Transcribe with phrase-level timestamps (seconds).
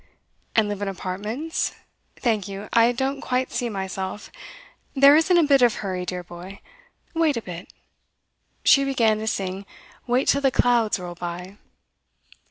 [0.55, 1.73] 'And live in apartments?
[2.15, 4.31] Thank you; I don't quite see myself.
[4.95, 6.59] There isn't a bit of hurry, dear boy.
[7.13, 7.71] Wait a bit.'
[8.63, 9.63] She began to sing
[10.07, 11.57] 'Wait till the clouds roll by.